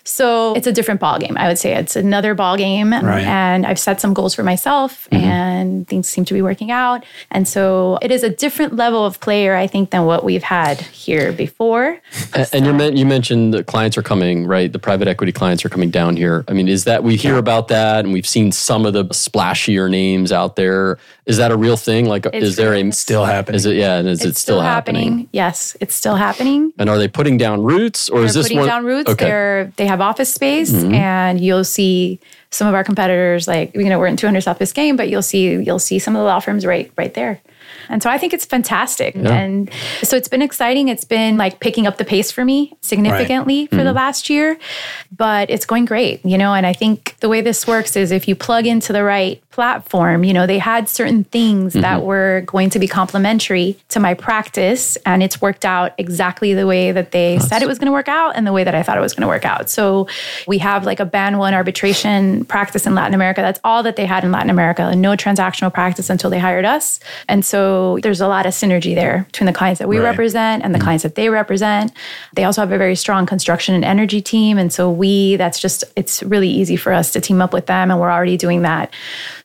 [0.03, 1.37] So it's a different ball game.
[1.37, 3.23] I would say it's another ball game, Right.
[3.23, 5.23] and I've set some goals for myself, mm-hmm.
[5.23, 7.05] and things seem to be working out.
[7.31, 10.81] And so it is a different level of player, I think, than what we've had
[10.81, 11.99] here before.
[12.33, 14.71] and and you, men- you mentioned the clients are coming, right?
[14.73, 16.43] The private equity clients are coming down here.
[16.47, 19.89] I mean, is that we hear about that, and we've seen some of the splashier
[19.91, 20.97] names out there.
[21.25, 22.05] Is that a real thing?
[22.05, 22.91] Like, It's is there a.
[22.91, 23.55] Still happening.
[23.55, 23.75] Is it?
[23.75, 25.27] Yeah, and is it's it still, happening?
[25.33, 26.71] Yes, it's still happening.
[26.79, 28.67] And are they putting down roots, or They're is this putting one?
[28.67, 29.09] down roots.
[29.09, 29.25] Okay.
[29.25, 29.29] Mm-hmm.
[29.29, 32.19] They're they have office space, and you'll see
[32.51, 33.47] some of our competitors.
[33.47, 36.19] Like you know, we're in 200 South Biscayne, but you'll see you'll see some of
[36.21, 37.41] the law firms right right there.
[37.89, 39.15] And so I think it's fantastic.
[39.15, 39.69] And
[40.03, 40.87] so it's been exciting.
[40.87, 43.85] It's been like picking up the pace for me significantly for Mm-hmm.
[43.85, 44.57] the last year,
[45.15, 46.53] but it's going great, you know.
[46.53, 50.23] And I think the way this works is if you plug into the right platform,
[50.23, 52.05] you know, they had certain things that Mm-hmm.
[52.07, 56.91] were going to be complementary to my practice, and it's worked out exactly the way
[56.91, 58.97] that they said it was going to work out and the way that I thought
[58.97, 59.69] it was going to work out.
[59.69, 60.07] So
[60.47, 63.41] we have like a band one arbitration practice in Latin America.
[63.41, 66.65] That's all that they had in Latin America, and no transactional practice until they hired
[66.65, 66.99] us.
[67.27, 70.09] And so there's a lot of synergy there between the clients that we Right.
[70.09, 71.91] represent and the clients that they represent.
[72.33, 74.57] They also have a very strong construction and energy team.
[74.57, 77.91] And so we, that's just, it's really easy for us to team up with them.
[77.91, 78.91] And we're already doing that.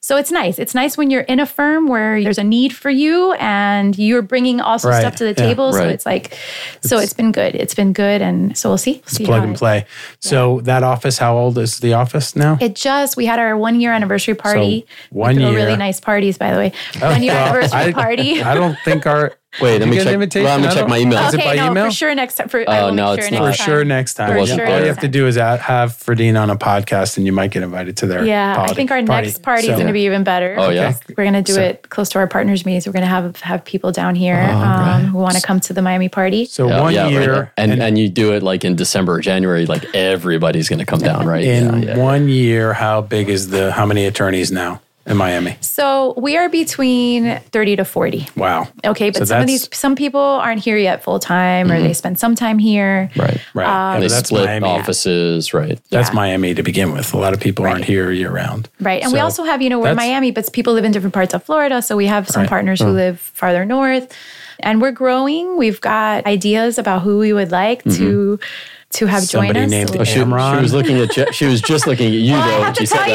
[0.09, 0.59] So it's nice.
[0.59, 4.23] It's nice when you're in a firm where there's a need for you and you're
[4.23, 5.01] bringing also Right.
[5.01, 5.49] stuff to the Yeah.
[5.49, 5.75] table.
[5.75, 6.35] So it's like,
[6.81, 7.55] so it's been good.
[7.55, 8.23] It's been good.
[8.23, 9.03] And so we'll see.
[9.05, 9.85] It's see plug how and it- play.
[10.18, 12.57] So that office, how old is the office now?
[12.59, 14.87] It just, we had our one year anniversary party.
[15.12, 15.59] We one throw year.
[15.66, 16.73] really nice parties, by the way.
[17.03, 18.42] Oh, one year Well, anniversary I, party.
[18.53, 19.35] I don't think our.
[19.62, 20.14] Wait, let me get an check.
[20.14, 20.44] invitation?
[20.44, 21.18] Well, let me I check my email.
[21.26, 21.87] Is it okay, by no, email?
[21.87, 22.48] for sure next time.
[22.48, 23.38] For, I Oh, will no, make it's sure not.
[23.40, 23.88] For next sure, time.
[23.88, 24.28] next time.
[24.32, 24.44] For Yeah.
[24.56, 27.32] sure All you have to do is a- have Fradyn on a podcast, and you
[27.32, 28.24] might get invited to their.
[28.24, 30.54] Yeah, I think our next party So- is going to be even better.
[30.58, 30.88] Oh, yeah?
[30.92, 32.87] because We're going to do So- it close to our partners' meetings.
[32.87, 35.00] We're going to have have people down here um, right.
[35.11, 36.44] who want to come to the Miami party.
[36.44, 37.12] So Yeah, one yeah, right.
[37.12, 40.87] year, and, and you do it like in December or January, like everybody's going to
[40.87, 41.42] come down, right?
[41.42, 41.98] in Yeah, yeah.
[41.98, 43.72] one year, how big is the?
[43.72, 45.57] How many attorneys now in Miami?
[45.61, 48.29] So we are between thirty to forty.
[48.37, 48.68] Wow.
[48.85, 51.87] Okay, but So some of these some people aren't here yet full time, or they
[51.87, 51.92] mm-hmm.
[51.92, 53.11] spend some time here.
[53.16, 53.40] right.
[53.55, 53.66] Right.
[53.66, 54.68] Um, Yeah, And they that's split Miami.
[54.68, 55.79] offices, right?
[55.90, 56.14] That's Yeah.
[56.14, 57.14] Miami to begin with.
[57.14, 58.68] A lot of people aren't here year round.
[58.81, 59.03] Right.
[59.03, 61.35] And we also have, you know, we're in Miami, but people live in different parts
[61.35, 61.83] of Florida.
[61.83, 62.49] So we have some Right.
[62.49, 62.94] partners who mm.
[62.94, 64.12] live farther north.
[64.61, 65.57] And we're growing.
[65.57, 68.44] We've got ideas about who we would like to mm-hmm.
[68.90, 69.70] To have Somebody join us.
[69.70, 72.33] named So Oh, she, she was looking at Je- she was just looking at you
[72.38, 72.53] Well, I though.
[72.53, 73.09] have when to she said tell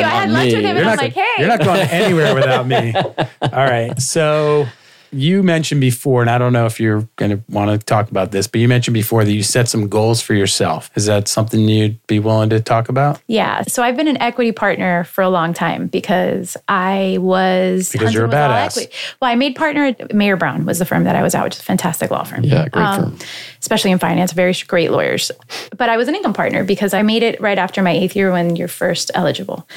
[5.13, 5.53] you, that, I had not lunch me.
[5.53, 5.53] with him You're and not, I'm like, hey.
[5.53, 5.53] you're not going anywhere without me.
[5.53, 5.53] All right.
[5.53, 8.09] So you mentioned before, and I don't know if you're going to want to talk
[8.09, 10.89] about this, but you mentioned before that you set some goals for yourself.
[10.95, 13.21] Is that something you'd be willing to talk about?
[13.27, 13.61] Yeah.
[13.67, 18.25] So I've been an equity partner for a long time because I was Because you're
[18.25, 19.15] a Huntsman was all badass.
[19.21, 21.55] Well, I made partner at Mayer Brown was the firm that I was at, which
[21.55, 22.43] is a fantastic law firm.
[22.43, 23.27] Yeah, great Um, firm.
[23.59, 25.31] Especially in finance, very great lawyers.
[25.77, 28.31] But I was an income partner because I made it right after my eighth year
[28.31, 29.67] when you're first eligible.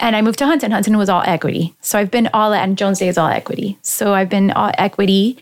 [0.00, 0.72] And I moved to Hunton.
[0.72, 1.74] Hunton was all equity.
[1.80, 3.78] So I've been all, and Jones Day is all equity.
[3.82, 4.85] So I've been all equity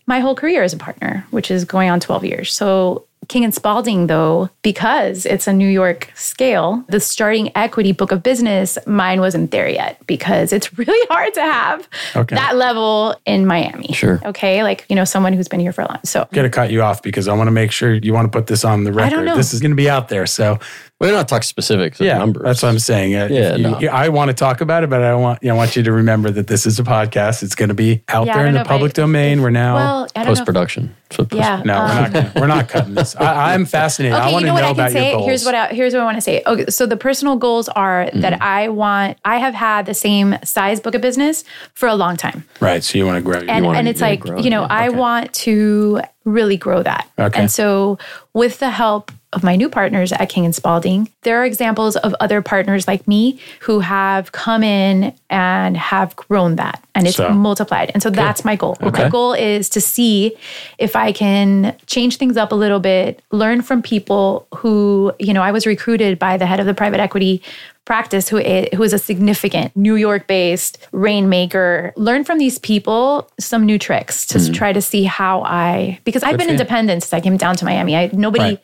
[0.06, 2.52] my whole career as a partner, which is going on 12 years.
[2.52, 8.12] So King and Spalding, though, because it's a New York scale, the starting equity book
[8.12, 12.34] of business, mine wasn't there yet because it's really hard to have Okay.
[12.34, 13.88] that level in Miami.
[13.94, 14.20] Sure.
[14.26, 14.62] Okay.
[14.62, 16.70] Like, you know, someone who's been here for a long So I'm going to cut
[16.70, 18.92] you off because I want to make sure you want to put this on the
[18.92, 19.26] record.
[19.38, 20.26] This is going to be out there.
[20.26, 20.58] So,
[21.00, 22.44] We're not talking specifics of yeah, numbers.
[22.44, 23.14] that's what I'm saying.
[23.16, 23.88] Uh, Yeah, you- no.
[23.88, 26.46] I want to talk about it, but I want, I want you to remember that
[26.46, 27.42] this is a podcast.
[27.42, 29.42] It's going to be out Yeah, there in the public I- domain.
[29.42, 29.74] We're now.
[29.74, 30.44] well, Post know.
[30.44, 30.94] production.
[31.32, 31.62] Yeah.
[31.64, 32.34] no, we're um, not.
[32.36, 33.14] We're not cutting this.
[33.16, 34.16] I, I'm fascinated.
[34.16, 35.08] I Okay, want you to know know, what I about can say?
[35.10, 35.26] your goals.
[35.28, 36.42] Here's what I, here's what I want to say.
[36.46, 38.20] Okay, so the personal goals are Mm-hmm.
[38.20, 39.18] that I want.
[39.24, 42.82] I have had the same size book of business for a long time, right.
[42.82, 43.40] So you want to grow.
[43.48, 44.66] and wanna- and it's yeah, like grow you know yeah.
[44.70, 44.96] I Okay.
[44.98, 47.08] want to really grow that.
[47.18, 47.40] Okay.
[47.40, 47.98] And so
[48.32, 52.14] with the help of my new partners at King and Spalding, there are examples of
[52.20, 57.28] other partners like me who have come in and have grown that and it's So-
[57.30, 57.90] multiplied.
[57.94, 58.76] And so that's my goal.
[58.82, 59.04] Okay.
[59.04, 60.36] My goal is to see
[60.78, 65.42] if I can change things up a little bit, learn from people who, you know,
[65.42, 67.42] I was recruited by the head of the private equity
[67.84, 71.92] practice who is, who is a significant New York based rainmaker.
[71.96, 74.52] Learn from these people some new tricks to mm-hmm.
[74.52, 77.96] try to see how I because I've been independent since I came down to Miami.
[77.96, 78.60] I nobody Right.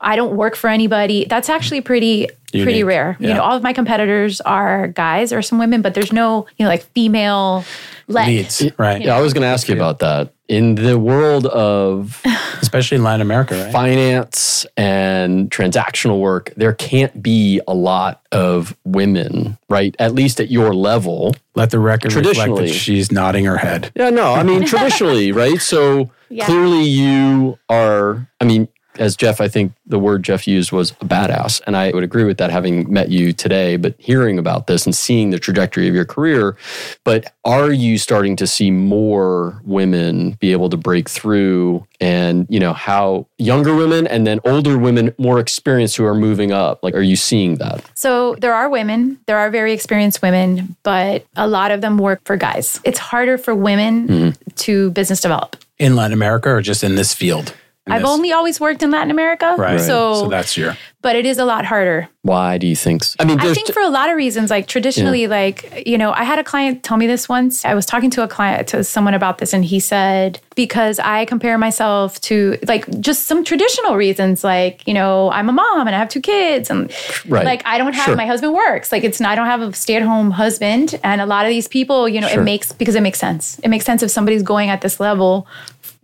[0.00, 1.24] I don't work for anybody.
[1.24, 2.28] That's actually pretty
[2.62, 3.16] pretty rare.
[3.18, 3.28] Yeah.
[3.28, 6.64] You know, all of my competitors are guys or some women, but there's no, you
[6.64, 7.64] know, like female
[8.06, 8.26] led.
[8.28, 9.02] leads, right?
[9.02, 10.30] Yeah, I was going to ask you about that.
[10.46, 12.20] In the world of
[12.60, 13.72] Especially in Latin America, right?
[13.72, 19.96] finance and transactional work, there can't be a lot of women, right?
[19.98, 21.34] At least at your level.
[21.54, 23.90] Let the record reflect that Traditionally- she's nodding her head.
[23.96, 25.60] Yeah, no, I mean, traditionally, right?
[25.62, 26.44] So Yeah.
[26.44, 31.04] clearly you are, I mean, as Jeff, I think the word Jeff used was a
[31.04, 31.60] badass.
[31.66, 34.94] And I would agree with that having met you today, but hearing about this and
[34.94, 36.56] seeing the trajectory of your career.
[37.04, 42.60] But are you starting to see more women be able to break through and, you
[42.60, 46.80] know, how younger women and then older women, more experienced who are moving up?
[46.82, 47.84] Like, are you seeing that?
[47.94, 52.20] So there are women, there are very experienced women, but a lot of them work
[52.24, 52.80] for guys.
[52.84, 54.50] It's harder for women Mm-hmm.
[54.56, 55.56] to business develop.
[55.78, 57.54] In Latin America or just in this field?
[57.86, 59.54] I've this- only always worked in Latin America.
[59.58, 59.78] Right.
[59.80, 60.76] So, so that's your.
[61.02, 62.08] but it is a lot harder.
[62.22, 63.04] Why do you think?
[63.04, 63.16] So?
[63.20, 66.24] I mean, I think for a lot of reasons, like traditionally, like, you know, I
[66.24, 67.62] had a client tell me this once.
[67.66, 71.26] I was talking to a client, to someone about this, and he said, because I
[71.26, 75.94] compare myself to like just some traditional reasons, like, you know, I'm a mom and
[75.94, 76.90] I have two kids, and
[77.28, 77.44] Right.
[77.44, 78.16] like I don't have Sure.
[78.16, 78.90] my husband works.
[78.92, 80.98] Like, it's not, I don't have a stay at home husband.
[81.04, 82.40] And a lot of these people, you know, Sure.
[82.40, 83.58] it makes, because it makes sense.
[83.62, 85.46] It makes sense if somebody's going at this level.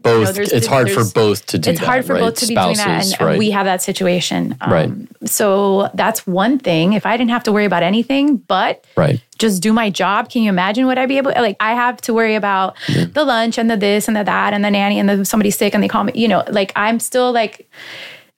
[0.02, 0.36] Both.
[0.36, 1.86] know, it's hard for both to do it's that.
[1.86, 2.20] hard for right?
[2.20, 3.04] both to be doing that.
[3.04, 3.38] Spouses, And, right?
[3.38, 4.56] we have that situation.
[4.60, 4.90] Um, Right.
[5.28, 6.94] So that's one thing.
[6.94, 9.22] If I didn't have to worry about anything, but right.
[9.38, 10.30] just do my job.
[10.30, 13.58] Can you imagine what I'd be able like I have to worry about the lunch
[13.58, 15.88] and the this and the that and the nanny and the somebody's sick and they
[15.88, 17.68] call me, you know, like I'm still like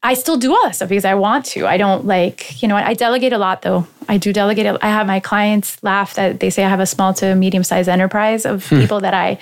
[0.05, 1.67] I still do all that stuff because I want to.
[1.67, 3.87] I don't like, you know, I delegate a lot though.
[4.09, 4.77] I do delegate.
[4.83, 7.89] I have my clients laugh that they say I have a small to medium sized
[7.89, 9.39] enterprise of people that I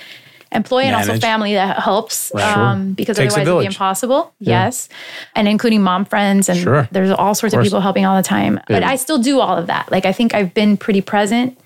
[0.53, 3.67] employ and also family that helps um, because Takes otherwise it'd be village.
[3.67, 4.33] impossible.
[4.39, 4.89] Yes.
[5.35, 6.89] And including mom friends and Sure.
[6.91, 7.67] there's all sorts of, course.
[7.67, 8.59] people helping all the time.
[8.67, 9.89] But I still do all of that.
[9.91, 11.57] Like I think I've been pretty present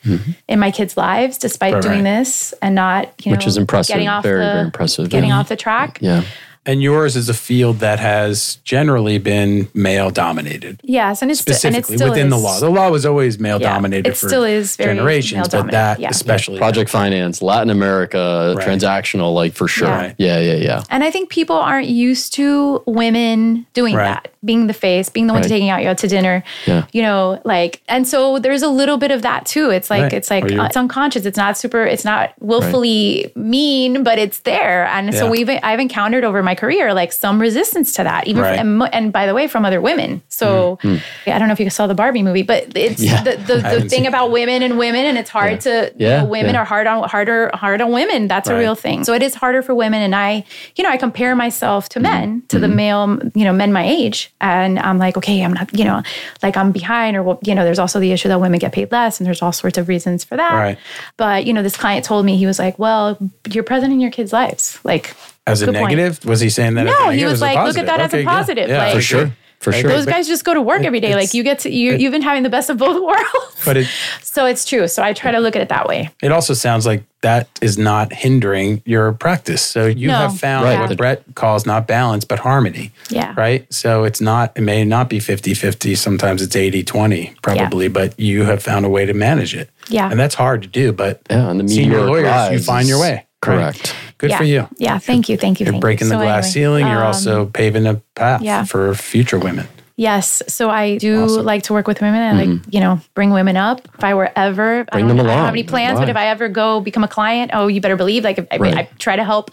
[0.48, 2.18] in my kids' lives despite Right, doing right.
[2.20, 3.94] this and not, you know, Which is impressive.
[3.96, 5.10] Getting off Very, the, very impressive.
[5.10, 5.40] Getting Yeah.
[5.40, 5.98] off the track.
[6.02, 6.22] Yeah.
[6.66, 10.80] And yours is a field that has generally been male dominated.
[10.84, 12.60] Yes, and it's sti- and it Specifically still within the law.
[12.60, 16.00] The law was always male Yeah, dominated it for still is very generations, but that
[16.00, 16.10] yeah.
[16.10, 18.68] especially Project finance, Latin America, Right.
[18.68, 19.88] transactional, like for sure.
[19.88, 20.14] Yeah.
[20.18, 20.84] Yeah, yeah, yeah.
[20.90, 24.06] And I think people aren't used to women doing Right.
[24.06, 25.50] that, being the face, being the one Right.
[25.50, 26.44] taking out you out to dinner.
[26.66, 26.86] Yeah.
[26.92, 29.70] You know, like, and so there's a little bit of that too.
[29.70, 30.14] It's like Right.
[30.14, 31.26] it's like uh, it's unconscious.
[31.26, 31.84] It's not super.
[31.86, 34.86] It's not willfully mean, but it's there.
[34.88, 38.60] And so we've I've encountered over my career like some resistance to that, even Right.
[38.60, 40.22] from, and, and by the way, from other women.
[40.30, 41.00] So I
[41.40, 43.22] don't know if you saw the Barbie movie, but it's Yeah.
[43.24, 46.56] the the, the thing about women and women, and it's hard to you know, women
[46.56, 46.62] yeah.
[46.62, 48.28] are hard on harder hard on women.
[48.28, 49.04] That's a real thing.
[49.04, 50.44] So it is harder for women, and I,
[50.76, 52.62] you know, I compare myself to men, to Mm-hmm.
[52.62, 56.02] the male, you know, men my age, And I'm like, okay, I'm not, you know,
[56.42, 58.92] like I'm behind, or, well, you know, there's also the issue that women get paid
[58.92, 60.54] less, and there's all sorts of reasons for that.
[60.54, 60.78] Right.
[61.18, 63.18] But, you know, this client told me, he was like, well,
[63.50, 64.80] you're present in your kids' lives.
[64.84, 65.16] Like,
[65.48, 65.92] As a Good point.
[65.92, 66.26] negative?
[66.26, 66.86] Was he saying that?
[66.86, 67.32] No, he negative?
[67.32, 68.30] was like, look at that as a Okay, yeah.
[68.30, 69.32] positive, Yeah, like- for For sure.
[69.60, 69.90] For sure.
[69.90, 71.16] those guys just go to work every day.
[71.16, 73.64] Like, you get to, you, you've been having the best of both worlds.
[73.66, 73.88] But it,
[74.22, 74.88] so it's true.
[74.88, 76.10] So I try to look at it that way.
[76.22, 79.64] it also sounds like that is not hindering your practice.
[79.64, 80.16] So you No.
[80.18, 80.80] have found Right.
[80.88, 82.92] what Brett calls not balance, but harmony.
[83.10, 83.34] Yeah.
[83.36, 83.66] Right.
[83.74, 85.96] So it's not, it may not be 50 50.
[85.96, 89.72] Sometimes it's 80 20, probably, but you have found a way to manage it.
[89.88, 90.12] Yeah.
[90.12, 93.02] And that's hard to do, but yeah, and the senior lawyers, you find your is
[93.02, 93.14] way.
[93.14, 93.26] right?
[93.42, 93.96] Correct.
[94.18, 94.38] Good yeah.
[94.38, 94.68] for you.
[94.78, 94.98] Yeah.
[95.00, 95.38] Thank you.
[95.38, 95.66] Thank you.
[95.66, 96.14] You're thank breaking you.
[96.14, 96.88] the So glass anyway, ceiling.
[96.88, 98.64] You're um, also paving a path yeah.
[98.64, 99.68] for future women.
[99.98, 100.44] Yes.
[100.48, 101.38] So I do Awesome.
[101.38, 101.46] Mm-hmm.
[101.46, 103.88] like to work with women and like, you know, bring women up.
[103.98, 106.18] If I were ever, Bring I don't, them I don't have any plans, but if
[106.18, 108.78] I ever go become a client, oh, you better believe like if I, Right.
[108.78, 109.52] I try to help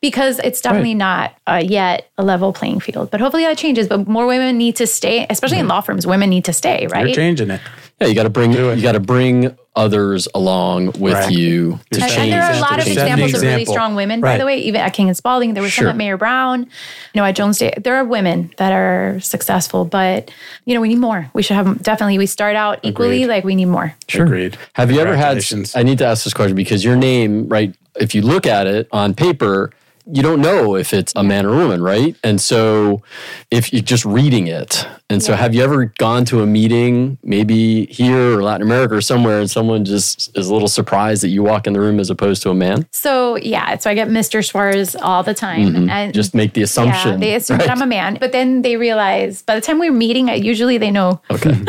[0.00, 3.10] because it's definitely not uh, yet a level playing field.
[3.12, 3.86] But hopefully that changes.
[3.86, 7.00] But more women need to stay, especially in law firms, women need to stay, right?
[7.00, 7.14] You're right?
[7.14, 7.60] changing it.
[8.00, 11.30] Yeah, you got to bring you got to bring others along with Right.
[11.30, 12.18] you to And, change.
[12.18, 14.58] and there are a lot of examples the of really strong women, by the way,
[14.58, 15.54] even at King and Spalding.
[15.54, 15.84] There were Sure.
[15.84, 17.72] some at Mayer Brown, you know, at Jones Day.
[17.82, 20.30] There are women that are successful, but,
[20.64, 21.30] you know, we need more.
[21.34, 23.26] We should have definitely, we start out equally, Agreed.
[23.28, 23.94] like we need more.
[24.14, 24.56] Agreed.
[24.74, 25.42] Have you ever had?
[25.74, 27.74] I need to ask this question because your name, right?
[28.00, 29.70] If you look at it on paper,
[30.10, 32.14] you don't know if it's a man or woman, right?
[32.24, 33.02] And so,
[33.50, 37.86] if you're just reading it, and so have you ever gone to a meeting, maybe
[37.86, 41.42] here or Latin America or somewhere, and someone just is a little surprised that you
[41.42, 42.86] walk in the room as opposed to a man?
[42.92, 44.44] So, yeah, so I get Mr.
[44.44, 45.74] Suarez all the time.
[45.74, 45.90] Mm-hmm.
[45.90, 47.12] And Just make the assumption.
[47.12, 47.66] Yeah, they assume right?
[47.68, 50.78] that I'm a man, but then they realize by the time we're meeting, I- usually
[50.78, 51.20] they know.
[51.30, 51.52] Okay.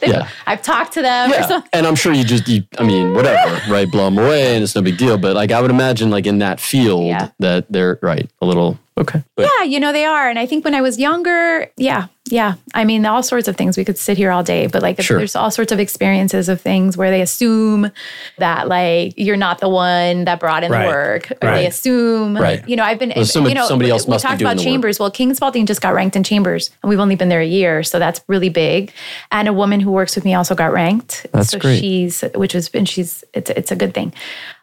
[0.00, 0.28] They Yeah.
[0.48, 1.70] I've talked to them or Yeah, something.
[1.72, 3.88] and I'm sure you just, you, I mean, whatever, right?
[3.88, 5.16] Blow them away, and it's no big deal.
[5.16, 7.28] But like, I would imagine, like in that field, Yeah.
[7.38, 9.22] that they're right a little okay.
[9.36, 10.28] But Yeah, you know, they are.
[10.28, 12.54] And I think when I was younger, yeah, yeah.
[12.72, 13.76] I mean, all sorts of things.
[13.76, 15.18] We could sit here all day, but like Sure.
[15.18, 17.90] there's all sorts of experiences of things where they assume
[18.38, 20.84] that like you're not the one that brought in Right.
[20.86, 21.30] the work.
[21.42, 21.56] Or Right.
[21.58, 22.66] they assume, Right.
[22.66, 24.64] you know, I've been, Well, you know, somebody else we must be talked doing about
[24.64, 24.98] chambers.
[24.98, 27.82] Well, King Spalding just got ranked in chambers and we've only been there a year.
[27.82, 28.92] So that's really big.
[29.30, 31.26] And a woman who works with me also got ranked.
[31.32, 31.80] That's so great.
[31.80, 34.14] she's, which was, and she's, it's, it's a good thing.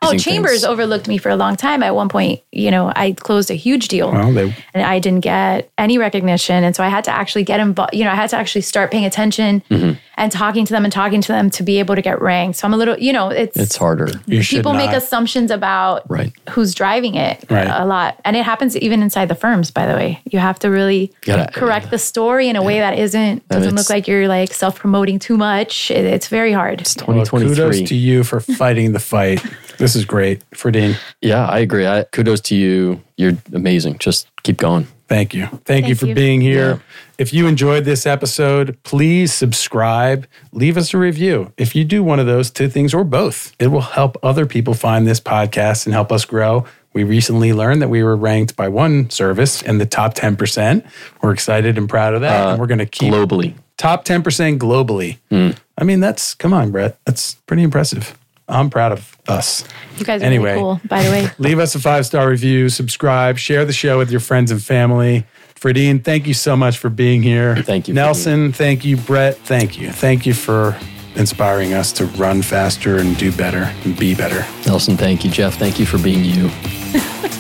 [0.01, 0.63] Oh, Amazing chambers things.
[0.65, 1.83] overlooked me for a long time.
[1.83, 5.19] At one point, you know, I closed a huge deal Well, they, and I didn't
[5.21, 6.63] get any recognition.
[6.63, 8.91] And so I had to actually get involved, you know, I had to actually start
[8.91, 9.91] paying attention Mm-hmm.
[10.17, 12.57] and talking to them and talking to them to be able to get ranked.
[12.57, 14.09] So I'm a little, you know, it's, it's harder.
[14.25, 16.33] you people make assumptions about Right.
[16.49, 17.67] who's driving it Right.
[17.67, 18.19] a lot.
[18.25, 20.21] And it happens even inside the firms, by the way.
[20.29, 23.77] You have to really Gotta- correct the story in a way that isn't, doesn't it's-
[23.77, 25.89] look like you're like self promoting too much.
[25.91, 26.79] It, it's very hard.
[27.07, 27.55] well, 2023.
[27.55, 29.43] kudos to you for fighting the fight.
[29.77, 30.41] This is great.
[30.51, 31.87] Fradyn, Yeah, I agree.
[31.87, 33.01] I, kudos to you.
[33.15, 33.97] You're amazing.
[33.99, 34.87] Just keep going.
[35.09, 35.47] Thank you.
[35.65, 36.15] Thank, you for you.
[36.15, 36.69] being here.
[36.69, 36.79] Yeah.
[37.17, 41.51] If you enjoyed this episode, please subscribe, leave us a review.
[41.57, 44.73] If you do one of those two things or both, it will help other people
[44.73, 46.65] find this podcast and help us grow.
[46.93, 50.85] We recently learned that we were ranked by one service in the top 10%.
[51.21, 52.47] We're excited and proud of that.
[52.47, 53.55] Uh, and we're going to keep Globally.
[53.77, 55.17] top 10% globally.
[55.29, 55.51] Hmm.
[55.77, 56.97] I mean, that's, come on, Brett.
[57.05, 58.17] That's pretty impressive.
[58.49, 59.63] I'm proud of us.
[59.97, 60.51] You guys are Anyway.
[60.51, 61.29] really cool, by the way.
[61.39, 65.25] Leave us a five star review, subscribe, share the show with your friends and family.
[65.55, 67.57] Fradyn, thank you so much for being here.
[67.57, 68.95] Thank you, Nelson, thank you.
[68.97, 69.91] Brett, thank you.
[69.91, 70.77] Thank you for
[71.15, 74.45] inspiring us to run faster and do better and be better.
[74.65, 75.31] Nelson, thank you.
[75.31, 76.49] Jeff, thank you for being you.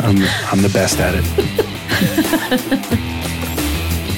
[0.01, 0.17] I'm,
[0.51, 3.09] I'm the best at it.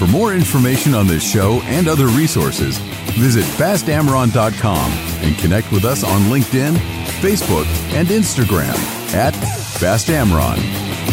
[0.01, 2.79] For more information on this show and other resources,
[3.19, 6.73] visit fastamron.com and connect with us on LinkedIn,
[7.21, 8.73] Facebook, and Instagram
[9.13, 11.10] at fastamron.